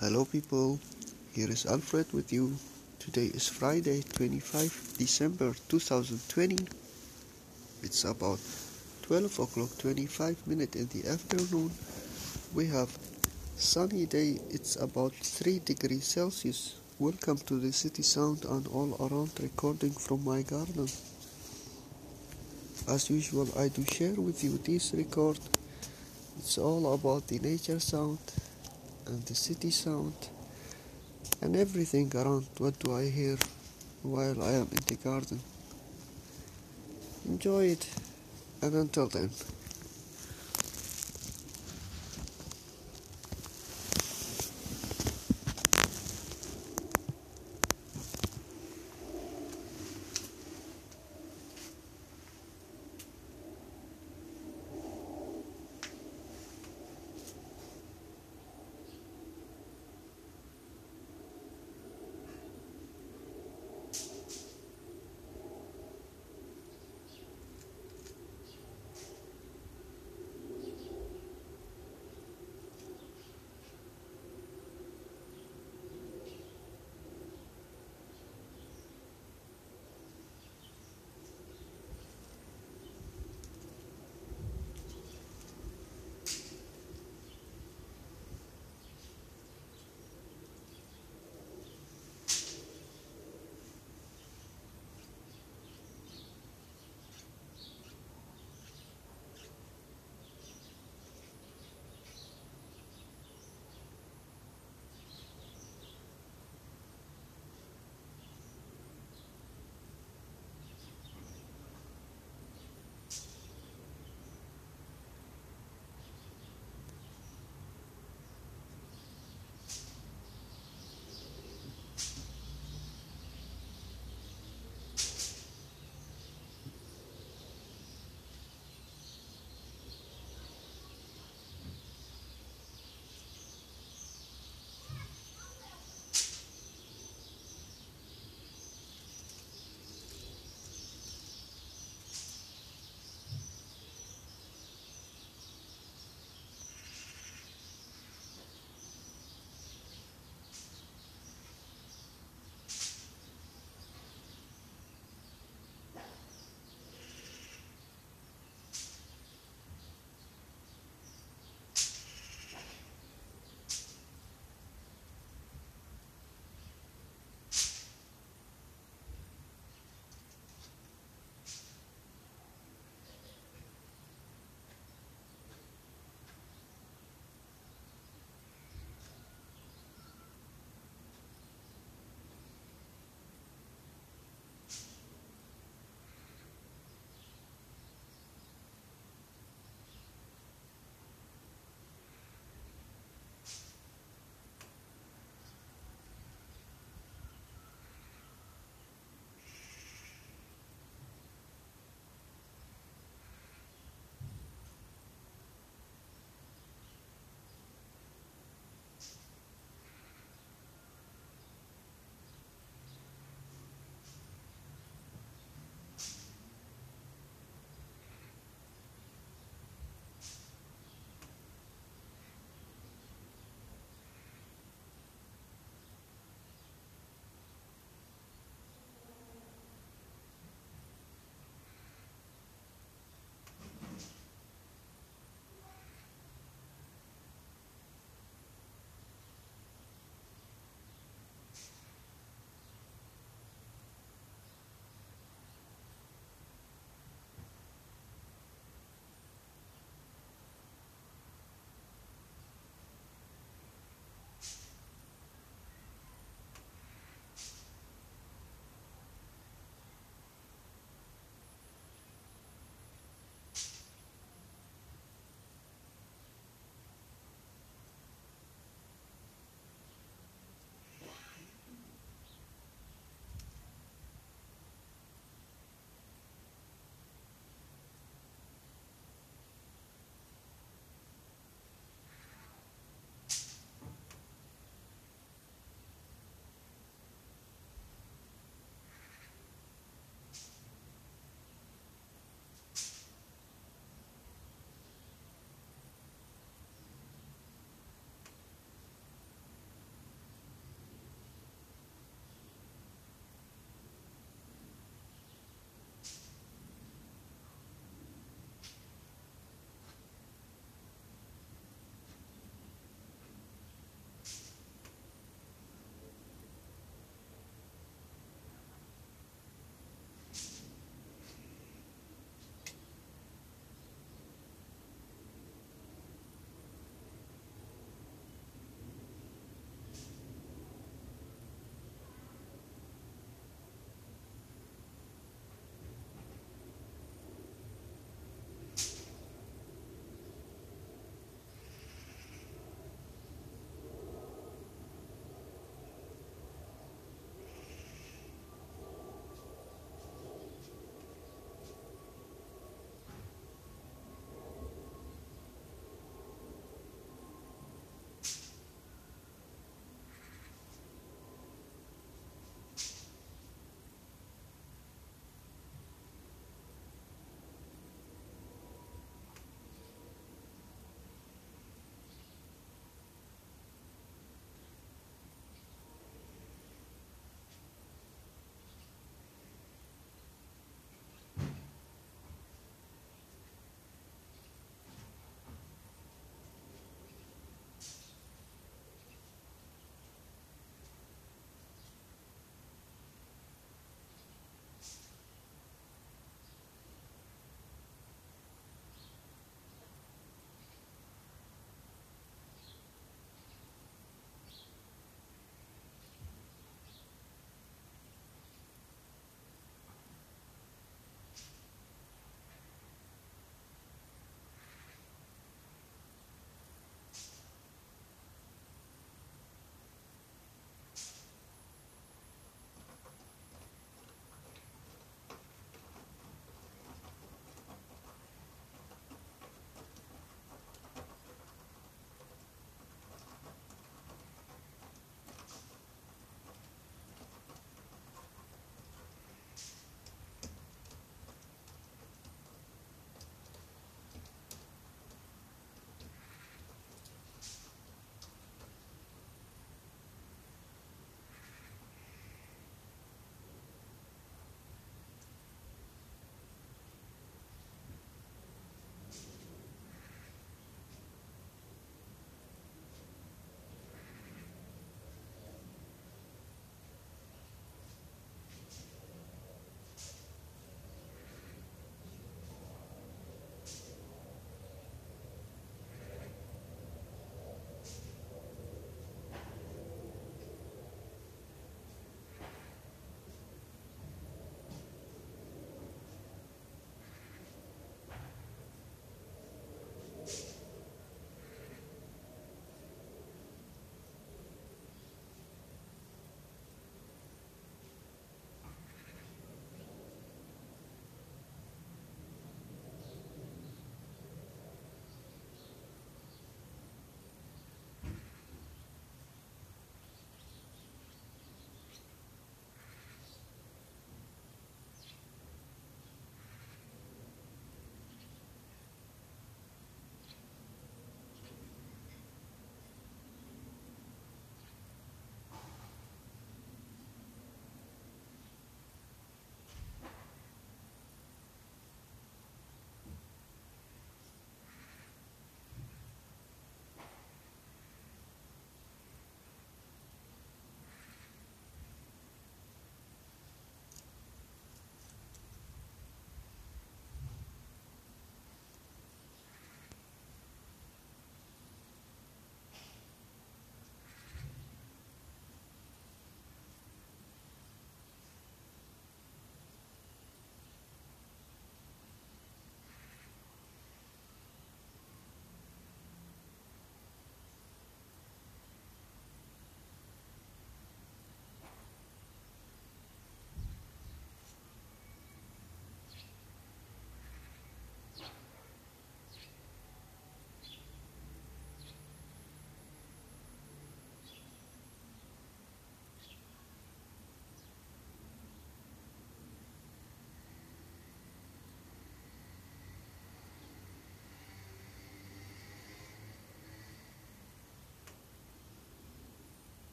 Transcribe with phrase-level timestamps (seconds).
[0.00, 0.80] Hello people,
[1.34, 2.56] here is Alfred with you.
[2.98, 6.56] Today is Friday 25 December 2020.
[7.82, 8.38] It's about
[9.02, 11.70] 12 o'clock 25 minutes in the afternoon.
[12.54, 12.88] We have
[13.56, 16.76] sunny day, it's about 3 degrees Celsius.
[16.98, 20.88] Welcome to the city sound and all around recording from my garden.
[22.88, 25.38] As usual I do share with you this record.
[26.38, 28.18] It's all about the nature sound
[29.10, 30.14] and the city sound
[31.42, 33.36] and everything around what do I hear
[34.02, 35.40] while I am in the garden.
[37.26, 37.88] Enjoy it
[38.62, 39.30] and until then.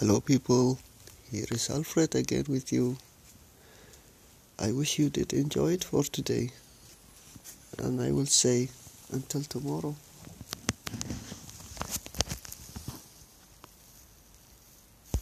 [0.00, 0.78] Hello people,
[1.28, 2.98] here is Alfred again with you.
[4.56, 6.50] I wish you did enjoy it for today.
[7.78, 8.68] And I will say
[9.10, 9.96] until tomorrow.